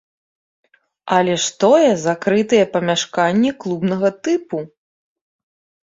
Але 1.17 1.35
ж 1.43 1.51
тое 1.65 1.91
закрытыя 2.07 2.65
памяшканні 2.73 3.55
клубнага 3.63 4.15
тыпу! 4.25 4.57